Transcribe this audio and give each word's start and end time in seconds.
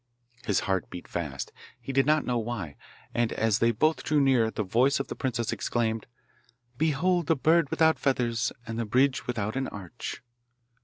His 0.45 0.61
heart 0.61 0.89
beat 0.89 1.07
fast 1.07 1.51
he 1.79 1.93
did 1.93 2.07
not 2.07 2.25
know 2.25 2.39
why 2.39 2.75
and 3.13 3.31
as 3.33 3.59
they 3.59 3.69
both 3.69 4.01
drew 4.03 4.19
near 4.19 4.49
the 4.49 4.63
voice 4.63 4.99
of 4.99 5.09
the 5.09 5.15
princess 5.15 5.51
exclaimed, 5.53 6.07
'Behold 6.75 7.27
the 7.27 7.35
bird 7.35 7.69
without 7.69 7.99
feathers 7.99 8.51
and 8.65 8.79
the 8.79 8.85
bridge 8.85 9.27
without 9.27 9.55
an 9.55 9.67
arch! 9.67 10.23